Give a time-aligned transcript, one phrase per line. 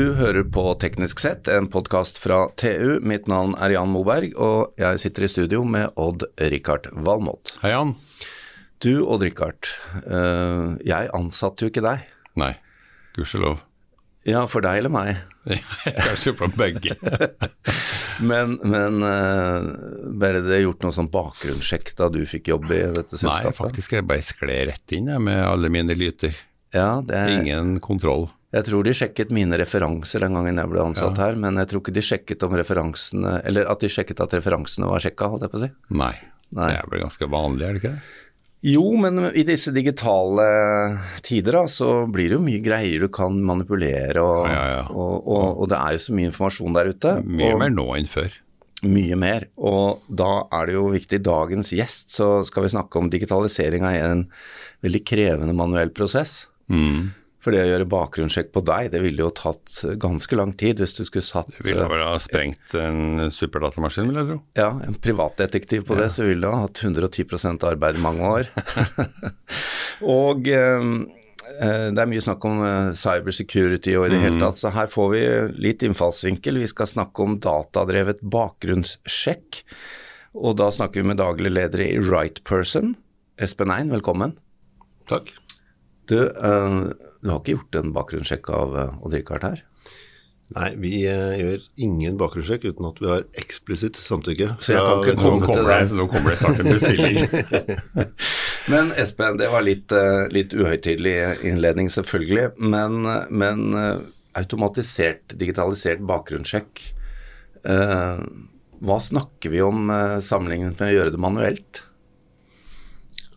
[0.00, 3.02] Du hører på Teknisk sett, en podkast fra TU.
[3.04, 7.58] Mitt navn er Jan Moberg, og jeg sitter i studio med Odd-Rikard Valmot.
[7.60, 7.92] Hei, Jan.
[8.80, 9.68] Du, Odd-Rikard,
[10.06, 12.08] uh, jeg ansatte jo ikke deg.
[12.40, 12.54] Nei,
[13.18, 13.60] gudskjelov.
[14.24, 15.20] Ja, for deg eller meg?
[16.06, 16.96] Kanskje for begge.
[18.30, 19.68] men men uh,
[20.16, 23.52] ble det gjort noe sånn bakgrunnssjekk da du fikk jobb i dette selskapet?
[23.52, 26.46] Nei, faktisk jeg bare skled rett inn jeg, med alle mine lyter.
[26.72, 27.26] Ja, det.
[27.36, 28.30] Ingen kontroll.
[28.50, 31.28] Jeg tror de sjekket mine referanser den gangen jeg ble ansatt ja.
[31.28, 34.88] her, men jeg tror ikke de sjekket om referansene Eller at de sjekket at referansene
[34.90, 35.70] var sjekka, holdt jeg på å si.
[35.94, 36.16] Nei.
[36.50, 36.72] Nei.
[36.72, 38.16] Det er vel ganske vanlig, er det ikke det?
[38.60, 40.44] Jo, men i disse digitale
[41.24, 45.14] tider da, så blir det jo mye greier du kan manipulere, og, ja, ja, og,
[45.24, 47.14] og, og det er jo så mye informasjon der ute.
[47.24, 48.34] Mye mer nå enn før.
[48.84, 51.22] Mye mer, og da er det jo viktig.
[51.24, 54.26] Dagens gjest så skal vi snakke om digitalisering av en
[54.84, 56.42] veldig krevende manuell prosess.
[56.72, 57.12] Mm.
[57.40, 60.98] For det å gjøre bakgrunnssjekk på deg, det ville jo tatt ganske lang tid hvis
[60.98, 64.36] du skulle satt Det ville vel ha sprengt en superdatamaskin, vil jeg tro.
[64.60, 66.04] Ja, en privatdetektiv på ja.
[66.04, 68.52] det, så ville du ha hatt 110 arbeid i mange år.
[70.18, 70.86] og eh,
[71.56, 74.26] eh, det er mye snakk om eh, cybersecurity og i det mm.
[74.28, 75.24] hele tatt, så her får vi
[75.70, 76.60] litt innfallsvinkel.
[76.60, 79.64] Vi skal snakke om datadrevet bakgrunnssjekk.
[80.36, 82.98] Og da snakker vi med daglig leder i Right Person.
[83.40, 84.36] Espen Ein, velkommen.
[85.08, 85.32] Takk.
[86.10, 89.64] Du, uh, du har ikke gjort en bakgrunnssjekk av å Odd-Rikard her?
[90.50, 94.48] Nei, vi uh, gjør ingen bakgrunnssjekk uten at vi har eksplisitt samtykke.
[94.58, 95.76] Så jeg kan ikke komme til det.
[95.94, 97.20] Nå kommer det snart en bestilling.
[98.72, 101.14] men Espen, det var litt, uh, litt uhøytidelig
[101.46, 102.48] innledning, selvfølgelig.
[102.58, 103.62] Men, men
[104.38, 106.82] automatisert, digitalisert bakgrunnssjekk,
[108.80, 109.90] hva snakker vi om
[110.24, 111.82] sammenlignet med å gjøre det manuelt?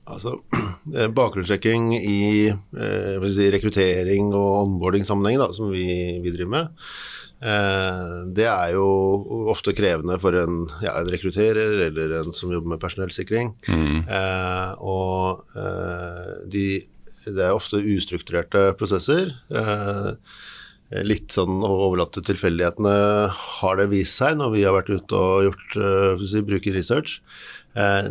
[0.04, 0.36] Altså,
[1.18, 5.88] Bakgrunnssjekking i eh, si, rekruttering og onboarding-sammenheng som vi,
[6.24, 6.88] vi, driver med,
[7.40, 8.88] eh, det er jo
[9.54, 13.54] ofte krevende for en, ja, en, rekrutterer eller en som jobber med personellsikring.
[13.68, 14.02] Mm.
[14.04, 16.68] Eh, og eh, de,
[17.30, 19.32] det er ofte ustrukturerte prosesser.
[19.56, 20.12] Eh,
[21.02, 22.94] litt sånn overlatt til tilfeldighetene
[23.34, 27.22] har det vist seg når vi har vært ute og gjort uh, si, bruker research.
[27.74, 28.08] Eh,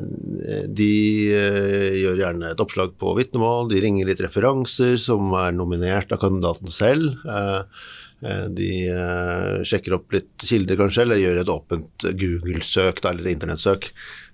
[0.66, 0.92] de
[1.30, 6.22] eh, gjør gjerne et oppslag på vitnemål, de ringer litt referanser som er nominert av
[6.24, 7.22] kandidaten selv.
[7.22, 7.92] Eh,
[8.54, 8.72] de
[9.66, 13.88] sjekker opp litt kilder, kanskje, eller gjør et åpent Google-søk eller internettsøk.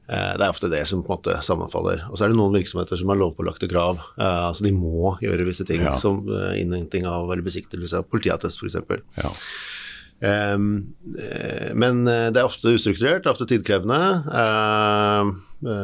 [0.08, 2.06] Det er ofte det som på en måte sammenfaller.
[2.08, 3.98] Og så er det noen virksomheter som har lovpålagte krav.
[4.16, 5.98] altså De må gjøre visse ting, ja.
[6.00, 6.22] som
[6.56, 8.78] innhenting av eller besiktigelse av politiattest f.eks.
[9.20, 9.34] Ja.
[10.18, 10.96] Um,
[11.78, 14.00] men eh, det er ofte ustrukturert, det er ofte tidkrevende.
[14.26, 15.30] Uh,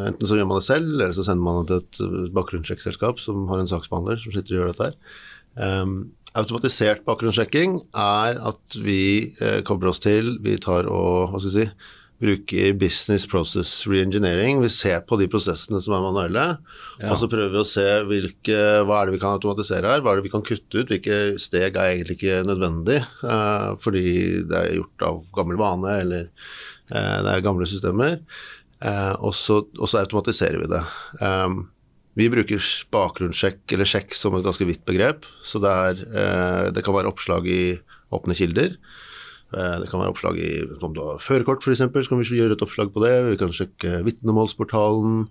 [0.09, 3.47] enten så gjør man det selv, eller så sender man det til et bakgrunnssjekkselskap som
[3.51, 4.97] har en saksbehandler som sitter og gjør dette her.
[5.55, 5.99] Um,
[6.35, 11.61] automatisert bakgrunnssjekking er at vi uh, kobler oss til, vi tar og hva skal vi
[11.61, 11.93] si,
[12.25, 14.62] bruker business process reengineering.
[14.62, 16.47] Vi ser på de prosessene som er manuelle,
[17.01, 17.11] ja.
[17.11, 20.15] og så prøver vi å se hvilke, hva er det vi kan automatisere her, hva
[20.15, 24.07] er det vi kan kutte ut, hvilke steg er egentlig ikke nødvendig uh, fordi
[24.49, 26.27] det er gjort av gammel vane eller
[26.95, 28.19] uh, det er gamle systemer.
[28.85, 30.83] Uh, og, så, og, så, automatiserer vi det.
[31.21, 31.65] Um,
[32.19, 32.62] vi bruker
[32.95, 35.27] bakgrunnssjekk eller sjekk som et ganske vidt begrep.
[35.43, 37.75] Så det, er, det kan være oppslag i
[38.15, 38.77] åpne kilder.
[39.54, 42.56] Eh, det kan være oppslag i om du har førerkort f.eks., så kan vi gjøre
[42.56, 43.12] et oppslag på det.
[43.28, 45.28] Vi kan sjekke vitnemålsportalen.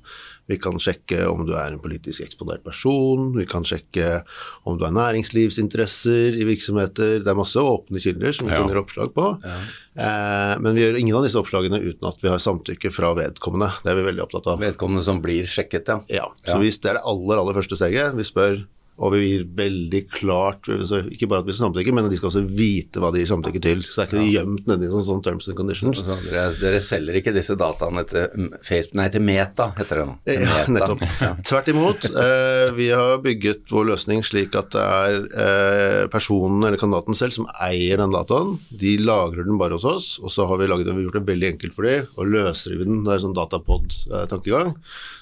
[0.51, 3.31] Vi kan sjekke om du er en politisk eksponert person.
[3.35, 4.23] Vi kan sjekke
[4.67, 7.21] om du har næringslivsinteresser i virksomheter.
[7.23, 8.61] Det er masse åpne kilder som vi ja.
[8.63, 9.29] finner oppslag på.
[9.43, 9.57] Ja.
[9.93, 13.71] Eh, men vi gjør ingen av disse oppslagene uten at vi har samtykke fra vedkommende.
[13.83, 14.63] Det er vi veldig opptatt av.
[14.63, 15.99] Vedkommende som blir sjekket, ja.
[16.11, 18.15] Ja, så hvis det er det aller, aller første steget.
[18.19, 18.63] Vi spør
[19.01, 23.01] og vi gir veldig klart Ikke bare at vi samtykker, men de skal også vite
[23.01, 23.81] hva de gir samtykke til.
[23.87, 24.33] Så det er ikke ja.
[24.43, 26.03] gjemt nedi sånn, sånn terms and conditions.
[26.03, 30.17] Altså, dere, dere, selger ikke disse dataene til Facebook, nei til Meta, heter det nå.
[30.29, 31.01] Ja, nettopp.
[31.23, 31.31] Ja.
[31.49, 32.05] Tvert imot.
[32.05, 37.35] Eh, vi har bygget vår løsning slik at det er eh, personen eller kandidaten selv
[37.35, 38.55] som eier den dataen.
[38.83, 41.51] De lagrer den bare hos oss, og så har vi, laget, vi gjort det veldig
[41.55, 43.01] enkelt for dem og løsrive den.
[43.07, 44.75] Det er sånn datapod-tankegang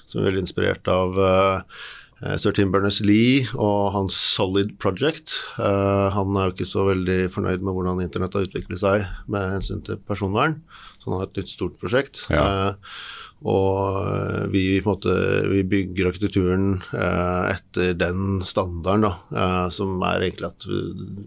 [0.04, 2.01] som er veldig inspirert av eh, Eh,
[2.38, 5.40] Sir Tim Berners-Lee og hans Solid Project.
[5.56, 9.56] Uh, han er jo ikke så veldig fornøyd med hvordan internett har utviklet seg med
[9.56, 10.60] hensyn til personvern,
[11.00, 12.22] så han har et nytt stort prosjekt.
[12.30, 12.46] Ja.
[12.46, 15.10] Uh, og vi, måte,
[15.50, 20.66] vi, bygger arkitekturen etter den standarden, da, som er egentlig at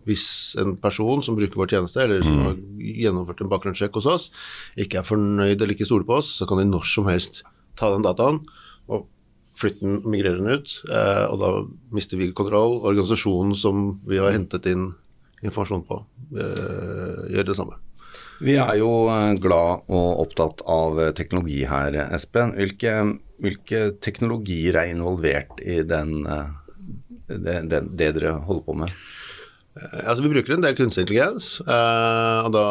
[0.07, 0.27] hvis
[0.63, 2.45] en person som bruker vår tjeneste, eller som mm.
[2.45, 2.61] har
[3.01, 4.29] gjennomført en bakgrunnssjekk hos oss,
[4.79, 7.43] ikke er fornøyd eller ikke stoler på oss, så kan de når som helst
[7.75, 8.39] ta den dataen
[8.87, 9.09] og
[9.59, 10.75] flytte migrerende migrere ut.
[10.89, 11.49] Eh, og da
[11.95, 12.79] mister vi kontroll.
[12.83, 14.93] Organisasjonen som vi har hentet inn
[15.45, 15.99] informasjon på,
[16.33, 17.75] gjør det samme.
[18.41, 18.87] Vi er jo
[19.43, 22.55] glad og opptatt av teknologi her, Espen.
[22.57, 22.95] Hvilke,
[23.43, 26.23] hvilke teknologier er involvert i den,
[27.29, 28.95] det, det, det dere holder på med?
[29.75, 31.59] Eh, altså Vi bruker en del kunstig intelligens.
[31.67, 32.65] Uh, og da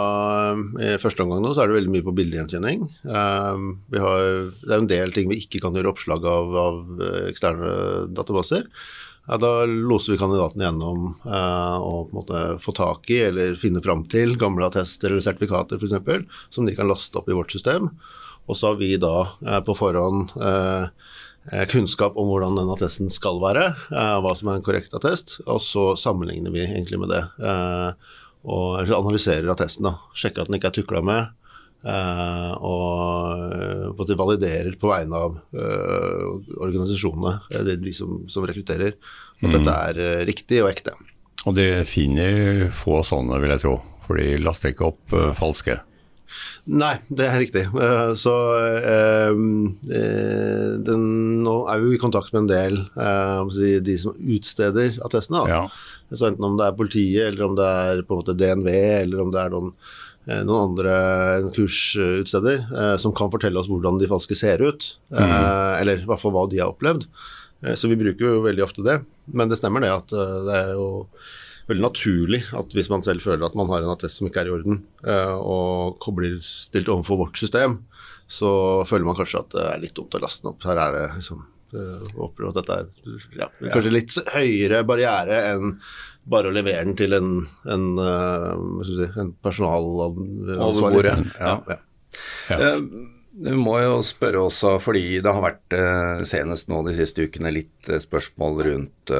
[0.80, 2.84] I første omgang nå så er det veldig mye på bildegjenkjenning.
[3.04, 4.28] Vi har,
[4.64, 7.74] det er en del ting vi ikke kan gjøre oppslag av, av eksterne
[8.16, 8.68] databaser.
[9.24, 13.80] Ja, da loser vi kandidaten gjennom og på en måte få tak i eller finne
[13.84, 16.26] fram til gamle attester eller sertifikater f.eks.
[16.52, 17.88] som de kan laste opp i vårt system.
[18.44, 19.14] Og så har vi da
[19.64, 20.84] på forhånd Eh,
[21.68, 25.60] kunnskap om hvordan den attesten skal være, eh, hva som er en korrekt attest, og
[25.60, 27.20] så sammenligner vi egentlig med det.
[27.44, 28.12] Eh,
[28.44, 29.98] og analyserer attesten, da.
[30.16, 31.32] Sjekker at den ikke er tukla med.
[31.84, 37.32] og at de validerer på vegne av organisasjonene,
[37.76, 39.52] de som, som, rekrutterer, at mm.
[39.52, 40.94] dette er riktig og ekte.
[41.44, 43.74] Og de finner få sånne, vil jeg tro,
[44.06, 45.76] for de laster ikke opp falske?
[46.64, 47.64] Nei, det er riktig.
[47.68, 48.34] Eh, så
[48.88, 51.04] ehm, eh, den,
[51.44, 55.44] nå er vi i kontakt med en del eh, de som utsteder attestene.
[55.50, 55.66] Ja.
[56.14, 58.70] Så enten om det er politiet, eller om det er på en måte DNV,
[59.02, 59.72] eller om det er noen,
[60.24, 60.96] noen andre
[61.52, 64.86] kursutsteder som kan fortelle oss hvordan de falske ser ut.
[65.10, 65.32] Mm.
[65.80, 67.08] Eller i hvert fall hva de har opplevd.
[67.74, 69.00] Så vi bruker jo veldig ofte det.
[69.34, 70.86] Men det stemmer det at det er jo
[71.70, 74.50] veldig naturlig at hvis man selv føler at man har en attest som ikke er
[74.50, 77.80] i orden, uh, og blir stilt overfor vårt system,
[78.28, 78.50] så
[78.88, 80.64] føler man kanskje at det er litt dumt å laste den opp.
[80.68, 85.72] Her er det liksom Håper at dette er ja, kanskje litt høyere barriere enn
[86.30, 87.32] bare å levere den til en,
[87.66, 88.52] en, uh,
[88.86, 91.16] si, en personalansvarlig.
[91.34, 91.56] Ja.
[91.66, 91.80] Ja,
[92.52, 92.70] ja.
[93.34, 95.74] Du må jo spørre også, fordi det har vært
[96.30, 99.14] senest nå de siste ukene litt spørsmål rundt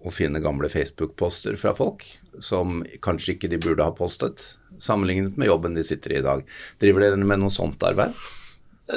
[0.00, 2.06] å finne gamle Facebook-poster fra folk
[2.40, 6.44] som kanskje ikke de burde ha postet, sammenlignet med jobben de sitter i i dag.
[6.80, 8.14] Driver dere med noe sånt arbeid?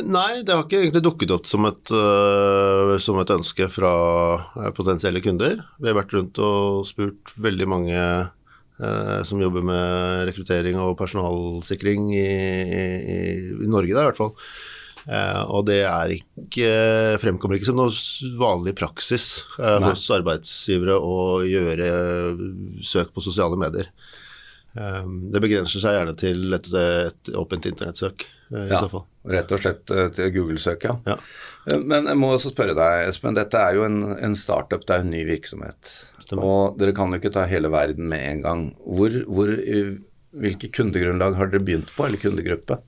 [0.03, 3.91] Nei, det har ikke egentlig dukket opp som et, uh, som et ønske fra
[4.55, 5.59] uh, potensielle kunder.
[5.77, 12.09] Vi har vært rundt og spurt veldig mange uh, som jobber med rekruttering og personalsikring
[12.15, 13.19] i, i,
[13.53, 14.82] i Norge, da, i hvert fall Eh,
[15.51, 16.67] og det er ikke,
[17.19, 17.91] fremkommer ikke som noe
[18.39, 21.89] vanlig praksis eh, hos arbeidsgivere å gjøre
[22.85, 23.89] søk på sosiale medier.
[24.79, 25.01] Eh,
[25.33, 28.23] det begrenser seg gjerne til et, et åpent internettsøk.
[28.53, 29.03] i ja, så fall.
[29.33, 30.95] Rett og slett til Google-søk, ja.
[31.07, 31.17] ja.
[31.79, 33.35] Men jeg må også spørre deg, Espen.
[33.35, 35.93] Dette er jo en, en startup, det er en ny virksomhet.
[36.23, 36.47] Stemmer.
[36.47, 38.65] Og dere kan jo ikke ta hele verden med en gang.
[38.83, 39.51] Hvor, hvor,
[40.43, 42.79] hvilke kundegrunnlag har dere begynt på, eller kundegruppe?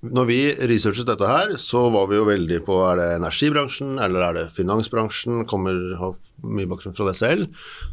[0.00, 0.38] Når vi
[0.70, 4.44] researchet dette her, så var vi jo veldig på er det energibransjen eller er det
[4.56, 5.42] finansbransjen.
[5.50, 7.50] Kommer har mye bakgrunn fra det selv.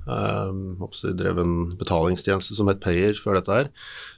[0.07, 0.77] Um,
[1.19, 3.67] drev en betalingstjeneste som het Payer før dette her.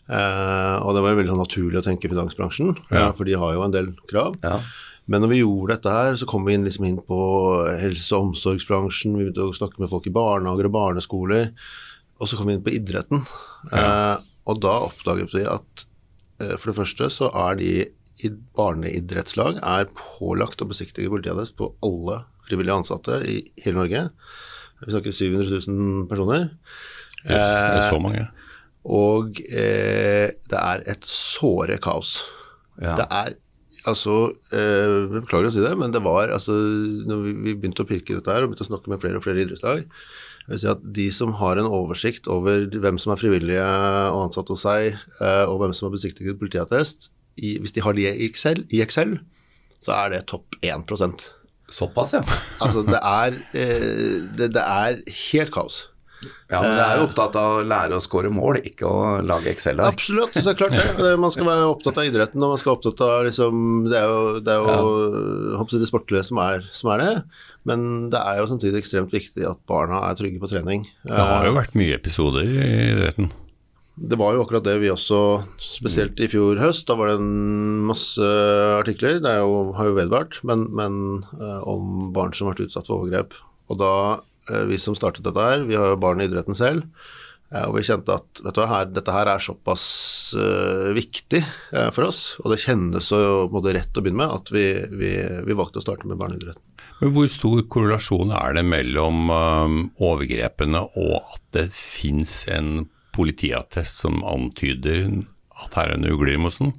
[0.06, 3.09] Uh, og det var veldig naturlig å tenke finansbransjen, ja.
[3.18, 4.38] for de har jo en del krav.
[4.45, 4.62] Ja.
[5.09, 7.19] Men når vi gjorde dette her, så kom vi inn, liksom inn på
[7.81, 9.18] helse- og omsorgsbransjen.
[9.18, 11.50] Vi begynte å snakke med folk i barnehager og barneskoler.
[12.21, 13.25] Og så kom vi inn på idretten.
[13.74, 13.81] Ja.
[13.81, 15.88] Uh, og da oppdaget vi at Eh,
[16.39, 17.71] for det første så er de
[18.19, 24.06] i barneidrettslag er pålagt å besiktige politiattest på alle frivillige ansatte i hele Norge.
[24.83, 26.49] Vi snakker 700 000 personer.
[27.23, 28.23] Yes, det er så mange.
[28.25, 28.47] Eh,
[28.90, 32.19] og eh, det er et såre kaos.
[32.80, 32.95] Ja.
[32.99, 33.35] Det er
[33.90, 34.16] altså
[34.56, 38.13] eh, Beklager å si det, men det var altså Når vi, vi begynte å pirke
[38.13, 39.83] i dette her og begynte å snakke med flere og flere idrettslag,
[40.49, 43.65] jeg vil si at De som har en oversikt over hvem som er frivillige
[44.09, 48.09] og ansatt hos seg, eh, og hvem som har besiktiget politiattest, hvis de har det
[48.09, 49.19] i Excel, i Excel
[49.79, 51.29] så er det topp 1%
[51.69, 52.23] Såpass, ja.
[52.65, 55.83] altså, det er, eh, det, det er helt kaos.
[56.49, 59.52] Ja, men det er jo opptatt av å lære å skåre mål, ikke å lage
[59.54, 59.95] Excel-ark.
[59.95, 61.11] Absolutt, det er klart det.
[61.21, 64.07] Man skal være opptatt av idretten, og man skal være opptatt av liksom Det er
[64.09, 64.94] jo, det, er jo
[65.56, 65.68] ja.
[65.71, 67.44] det sportlige som er, som er, det.
[67.69, 70.88] Men det er jo samtidig ekstremt viktig at barna er trygge på trening.
[71.07, 73.31] Det har jo vært mye episoder i idretten.
[73.99, 75.18] Det var jo akkurat det vi også,
[75.59, 76.85] spesielt i fjor høst.
[76.88, 78.31] Da var det en masse
[78.80, 80.95] artikler, det jo, har jo vedvart, men, men
[81.35, 83.35] uh, om barn som har vært utsatt for overgrep.
[83.69, 84.29] Og da Eh,
[84.69, 86.87] vi som startet dette her, vi har jo barn i idretten selv.
[87.49, 89.83] Eh, og vi kjente at du, her, dette her er såpass
[90.37, 91.41] uh, viktig
[91.73, 95.13] uh, for oss, og det kjennes så måte, rett å begynne med, at vi, vi,
[95.47, 96.61] vi, valgte å starte med barneidretten.
[96.99, 104.03] Men Hvor stor korrelasjon er det mellom um, overgrepene og at det fins en politiattest
[104.03, 105.07] som antyder
[105.63, 106.75] at her er en ugle i mosen?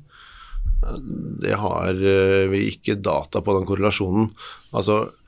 [1.42, 4.30] Det har uh, vi ikke data på, den korrelasjonen.
[4.70, 5.19] Altså, eh,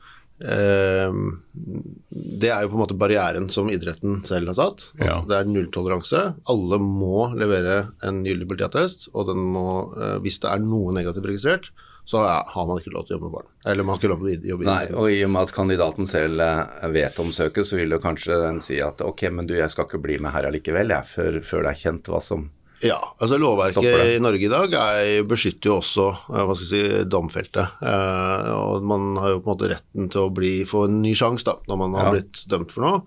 [0.43, 4.89] Det er jo på en måte barrieren som idretten selv har satt.
[4.99, 5.21] Ja.
[5.29, 6.25] Det er nulltoleranse.
[6.51, 11.31] Alle må levere en gyldig politiattest, og den må, eh, hvis det er noe negativt
[11.31, 11.71] registrert,
[12.05, 13.51] så har man ikke lov til å jobbe med barn.
[13.71, 16.09] Eller man har ikke lov til å jobbe Nei, og i og med at kandidaten
[16.11, 19.55] selv eh, vet om søket, så vil jo kanskje den si at ok, men du,
[19.59, 22.49] jeg skal ikke bli med her allikevel, jeg, før, før det er kjent hva som
[22.83, 26.71] Ja, altså lovverket i Norge i dag er, beskytter jo også eh, hva skal jeg
[26.73, 27.69] si, domfelte.
[27.79, 31.13] Eh, og man har jo på en måte retten til å bli, få en ny
[31.19, 32.15] sjanse da, når man har Ja.
[32.17, 33.03] blitt dømt for noe.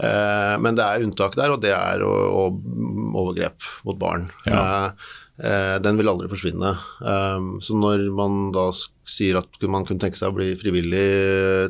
[0.00, 2.44] Eh, men det er unntak der, og det er å, å,
[3.24, 4.28] overgrep mot barn.
[4.46, 4.62] Ja.
[4.62, 5.10] Eh,
[5.50, 6.70] eh, den vil aldri forsvinne.
[7.02, 8.70] Eh, så når man da
[9.10, 11.04] sier at man kunne tenke seg å bli frivillig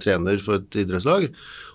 [0.04, 1.30] trener for et idrettslag,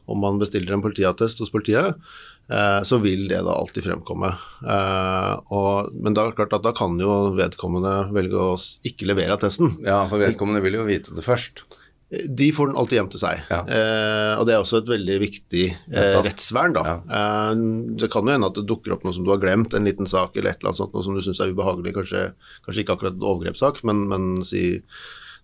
[0.06, 1.98] og man bestiller en politiattest hos politiet,
[2.46, 4.30] så vil det da alltid fremkomme.
[4.62, 8.52] Eh, og, men da, klart at da kan jo vedkommende velge å
[8.86, 9.80] ikke levere attesten.
[9.86, 11.64] Ja, for vedkommende vil jo vite det først.
[12.06, 13.42] De får den alltid hjem til seg.
[13.50, 13.64] Ja.
[13.66, 16.84] Eh, og det er også et veldig viktig eh, rettsvern, da.
[17.02, 17.64] Eh,
[17.98, 20.08] det kan jo hende at det dukker opp noe som du har glemt, en liten
[20.10, 22.28] sak eller et eller annet sånt, noe som du syns er ubehagelig, kanskje,
[22.68, 24.78] kanskje ikke akkurat en overgrepssak, men, men si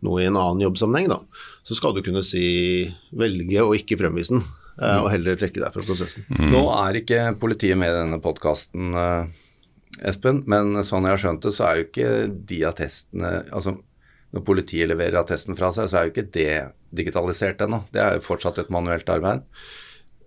[0.05, 1.19] noe i en annen jobbsammenheng, da.
[1.65, 2.45] Så skal du kunne si
[3.09, 6.25] velge å ikke fremvise den, eh, og heller trekke deg fra prosessen.
[6.51, 8.97] Nå er ikke politiet med i denne podkasten,
[10.07, 12.11] Espen, men sånn jeg har skjønt det, så er jo ikke
[12.47, 13.75] de attestene Altså
[14.31, 16.51] når politiet leverer attesten fra seg, så er jo ikke det
[16.95, 17.83] digitalisert ennå.
[17.91, 19.43] Det er jo fortsatt et manuelt arbeid.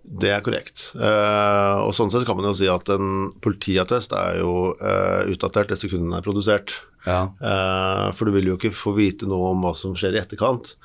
[0.05, 0.91] Det er korrekt.
[0.93, 5.73] Uh, og sånn sett kan man jo si at en politiattest er jo uh, utdatert
[5.73, 6.75] det sekundet den er produsert.
[7.07, 7.23] Ja.
[7.41, 10.75] Uh, for du vil jo ikke få vite noe om hva som skjer i etterkant.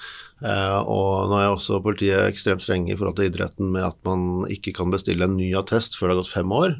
[0.41, 4.47] Eh, og nå er også politiet ekstremt strenge i forhold til idretten med at man
[4.51, 6.79] ikke kan bestille en ny attest før det har gått fem år.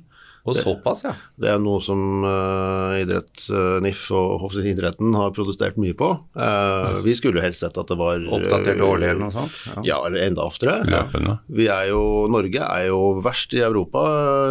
[0.49, 1.11] Og såpass, ja.
[1.37, 6.09] Det er noe som uh, idrett, uh, NIF og idretten har protestert mye på.
[6.33, 9.61] Uh, vi skulle jo helst sett at det var Oppdatert årlig eller noe sånt.
[9.85, 10.79] Ja, eller enda oftere.
[10.89, 11.37] løpende.
[11.53, 12.03] Vi er jo,
[12.33, 14.07] Norge er jo verst i Europa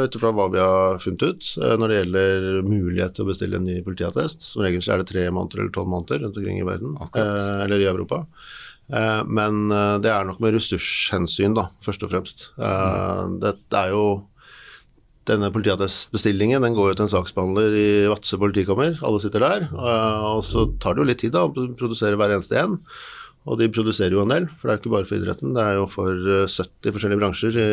[0.06, 3.66] ut ifra hva vi har funnet ut når det gjelder mulighet til å bestille en
[3.66, 4.46] ny politiattest.
[4.46, 7.64] Som regel så er det tre måneder eller tolv måneder rundt omkring i verden, eh,
[7.66, 8.28] eller i Europa.
[8.90, 12.50] Eh, men eh, det er nok med ressurshensyn, da, først og fremst.
[12.58, 14.04] Det Dette er jo
[15.30, 19.68] denne politiattestbestillingen den går jo til en saksbehandler i Vadsø politikammer, alle sitter der.
[19.70, 22.80] eh, Og så tar det jo litt tid da, å produsere hver eneste en.
[23.50, 25.64] Og de produserer jo en del, for det er jo ikke bare for idretten, det
[25.64, 27.70] er jo for eh, 70 forskjellige bransjer i,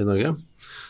[0.00, 0.34] i Norge.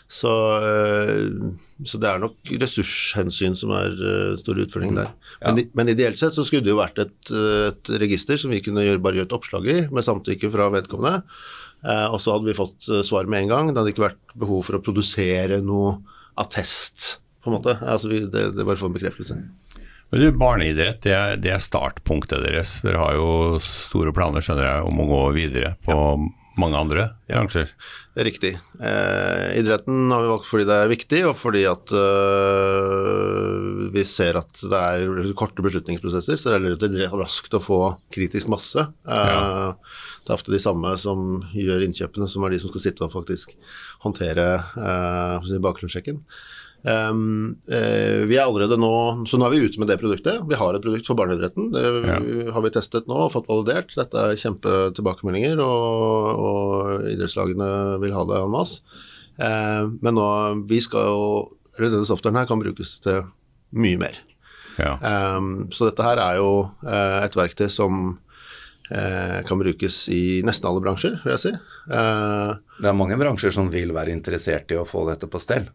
[0.08, 0.30] Så,
[0.62, 1.50] eh,
[1.84, 5.08] så det er nok ressurshensyn som er stor store utfordringen der.
[5.42, 8.50] Men, i- men ideelt sett så skulle det jo vært et, eh, et register som
[8.54, 11.24] vi kunne gjøre, bare gjøre et oppslag i, med samtykke fra vedkommende.
[11.84, 13.68] Eh, og så hadde vi fått eh, svar med en gang.
[13.74, 15.98] Det hadde ikke vært behov for å produsere noe
[16.38, 17.76] attest, på en måte.
[17.82, 19.36] Altså, vi, det, det bare for en bekreftelse.
[20.12, 22.76] Men du, Barneidrett det er, det er startpunktet deres.
[22.86, 25.96] Dere har jo store planer skjønner jeg, om å gå videre på
[26.56, 27.70] mange andre bransjer.
[28.16, 28.50] Det er riktig.
[28.80, 34.38] Eh, idretten har vi valgt fordi det er viktig, og fordi at øh, vi ser
[34.40, 37.80] at det er korte beslutningsprosesser, så det er relativt raskt å få
[38.14, 38.86] kritisk masse.
[39.06, 39.74] Eh, Ja.
[40.26, 43.12] Det er ofte de samme som gjør innkjøpene, som er de som skal sitte og
[43.14, 43.52] faktisk
[44.02, 46.18] håndtere eh, bakgrunnssjekken.
[46.86, 48.90] Um, uh, vi er allerede nå,
[49.26, 50.44] så nå er vi ute med det produktet.
[50.46, 51.72] Vi har et produkt for barneidretten.
[51.74, 52.18] Det Ja.
[52.54, 53.90] har vi testet nå og fått validert.
[53.98, 57.70] Dette er kjempetilbakemeldinger, og, og idrettslagene
[58.04, 58.82] vil ha det en masse.
[59.36, 60.28] Uh, men nå,
[60.70, 61.22] vi skal jo
[61.76, 63.26] eller Denne softwaren her kan brukes til
[63.76, 64.14] mye mer.
[64.78, 64.94] Ja.
[65.36, 68.14] Um, så dette her er jo uh, et verktøy som
[68.88, 71.52] eh, kan brukes i nesten alle bransjer, vil jeg si.
[71.90, 75.66] Eh, Det er mange bransjer som vil være interessert i å få dette på stell.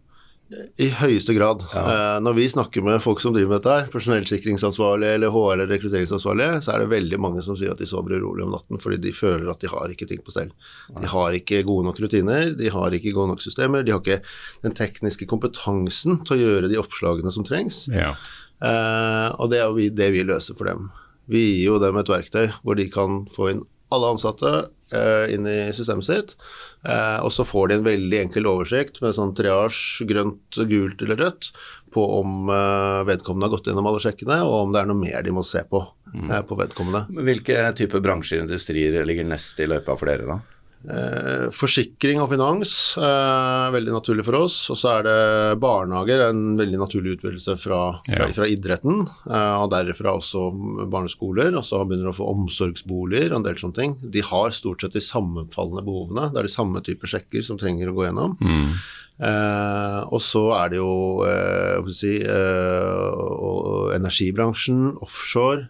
[0.82, 1.64] I høyeste grad.
[1.72, 1.82] Ja.
[1.82, 5.72] Eh, når vi snakker med folk som driver med dette, her, personellsikringsansvarlige eller HR eller
[5.72, 9.00] rekrutteringsansvarlige, så er det veldig mange som sier at de sover urolig om natten fordi
[9.04, 10.52] de føler at de har ikke ting på stell.
[10.98, 14.22] De har ikke gode nok rutiner, de har ikke gode nok systemer, de har ikke
[14.66, 17.86] den tekniske kompetansen til å gjøre de oppslagene som trengs.
[17.92, 18.16] ja.
[18.62, 20.92] Eh, og det er jo det vi løser for dem.
[21.32, 24.52] Vi gir jo dem et verktøy hvor de kan få inn alle ansatte
[24.96, 26.36] eh, inn i systemet sitt.
[26.82, 31.20] Eh, og så får de en veldig enkel oversikt med sånn triasj, grønt, gult eller
[31.22, 31.52] rødt,
[31.94, 35.22] på om eh, vedkommende har gått gjennom alle sjekkene, og om det er noe mer
[35.26, 35.84] de må se på
[36.16, 37.06] eh, på vedkommende.
[37.30, 40.61] Hvilke type bransjer og industrier ligger nest i løypa for dere, da?
[40.82, 44.56] Eh, forsikring og finans eh, veldig naturlig for oss.
[44.74, 49.04] Og så er det barnehager, en veldig naturlig utvidelse fra, fra, fra idretten.
[49.30, 50.48] Eh, og derifra også
[50.92, 51.54] barneskoler.
[51.60, 53.96] Og så begynner du å få omsorgsboliger og en del sånne ting.
[54.02, 56.32] De har stort sett de sammenfallende behovene.
[56.32, 58.36] Det er de samme typer sjekker som trenger å gå gjennom.
[58.42, 58.74] Mm.
[59.22, 60.94] Eh, og så er det jo
[61.28, 65.70] eh, si, eh, energibransjen, offshore.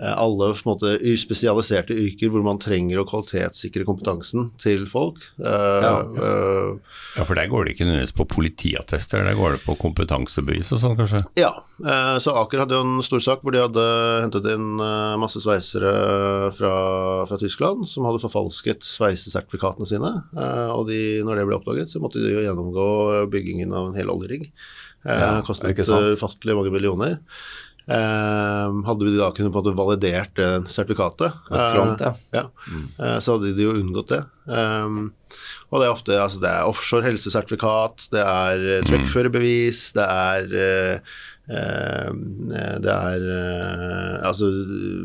[0.00, 5.18] Eh, alle måte, spesialiserte yrker hvor man trenger å kvalitetssikre kompetansen til folk.
[5.38, 5.94] Ja, Ja.
[6.00, 6.78] eh,
[7.16, 10.78] Ja, for der går det ikke nødvendigvis på politiattester, der går det på kompetansebevis og
[10.82, 11.22] sånn, kanskje?
[11.40, 11.50] Ja,
[11.84, 13.86] eh, så Aker hadde jo en stor sak hvor de hadde
[14.22, 16.74] hentet inn eh, masse sveisere fra,
[17.26, 20.12] fra Tyskland som hadde forfalsket sveisesertifikatene sine.
[20.36, 22.86] eh, Og de, når det ble oppdaget, så måtte de jo gjennomgå
[23.30, 24.50] byggingen av en hel oljerigg.
[25.04, 27.18] Eh, Ja, Det kostet eh, ufattelig mange millioner.
[27.88, 32.12] Eh, hadde vi da kunnet på en måte validert det sertifikatet, front, ja.
[32.36, 32.44] ja.
[33.00, 34.20] Eh, så hadde de jo unngått det.
[34.50, 35.10] Um,
[35.70, 40.54] og det er ofte altså det er offshore helsesertifikat, det er uh, truckførerbevis, det er
[40.58, 41.18] eh,
[41.50, 42.08] eh,
[42.82, 44.50] det er eh, altså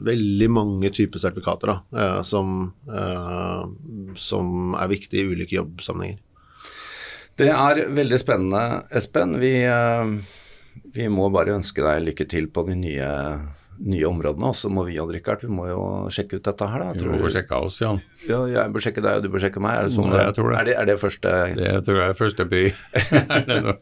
[0.05, 3.65] veldig mange typer sertifikater da, eh, som, eh,
[4.17, 6.21] som er viktige i ulike jobbsammenhenger.
[7.35, 8.63] Det er veldig spennende,
[8.95, 9.35] Espen.
[9.41, 10.11] Vi, eh,
[10.95, 13.09] vi må bare ønske deg lykke til på de nye,
[13.83, 14.51] nye områdene.
[14.51, 15.81] Og så må vi, Odd Rikard, vi må jo
[16.13, 16.95] sjekke ut dette her, da.
[16.99, 18.01] Tror må få sjekke oss, Jan.
[18.29, 19.79] Ja, jeg bør sjekke deg, og du bør sjekke meg.
[19.79, 20.09] Er det sånn?
[20.13, 20.59] Nei, jeg tror det.
[20.61, 22.63] Er det, er det første Det tror jeg er første by.
[23.35, 23.77] Er det nå?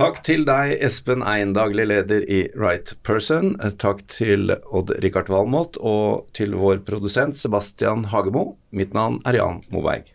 [0.00, 3.56] Takk til deg, Espen Ein, daglig leder i Right Person.
[3.82, 8.52] Takk til Odd-Rikard Valmot og til vår produsent Sebastian Hagemo.
[8.70, 10.14] Mitt navn er Jan Moberg.